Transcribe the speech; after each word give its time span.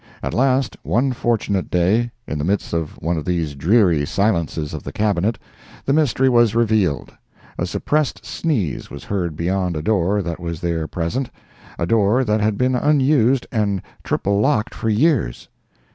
At 0.23 0.33
last, 0.33 0.75
one 0.81 1.11
fortunate 1.13 1.69
day, 1.69 2.09
in 2.27 2.39
the 2.39 2.43
midst 2.43 2.73
of 2.73 2.99
one 3.03 3.17
of 3.17 3.25
these 3.25 3.53
dreary 3.53 4.03
silences 4.03 4.73
of 4.73 4.81
the 4.81 4.91
Cabinet, 4.91 5.37
the 5.85 5.93
mystery 5.93 6.27
was 6.27 6.55
revealed; 6.55 7.13
a 7.59 7.67
suppressed 7.67 8.25
sneeze 8.25 8.89
was 8.89 9.03
heard 9.03 9.35
beyond 9.35 9.77
a 9.77 9.83
door 9.83 10.23
that 10.23 10.39
was 10.39 10.59
there 10.61 10.87
present—a 10.87 11.85
door 11.85 12.23
that 12.23 12.41
had 12.41 12.57
been 12.57 12.73
unused 12.73 13.45
and 13.51 13.83
triple 14.03 14.39
locked 14.39 14.73
for 14.73 14.89
years! 14.89 15.49